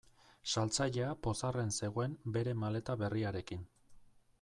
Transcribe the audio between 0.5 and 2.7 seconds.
Saltzailea pozarren zegoen bere